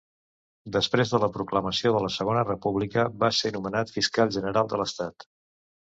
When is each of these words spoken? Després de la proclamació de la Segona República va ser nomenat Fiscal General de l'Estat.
Després 0.75 1.11
de 1.15 1.19
la 1.23 1.27
proclamació 1.35 1.91
de 1.95 2.01
la 2.05 2.09
Segona 2.15 2.45
República 2.47 3.07
va 3.25 3.31
ser 3.41 3.55
nomenat 3.59 3.97
Fiscal 3.99 4.37
General 4.39 4.73
de 4.73 4.81
l'Estat. 4.83 5.29